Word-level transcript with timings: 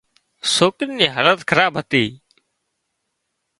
سوڪري 0.55 0.93
نِي 0.97 1.07
حالت 1.15 1.39
خراب 1.49 1.73
هتي 1.81 2.03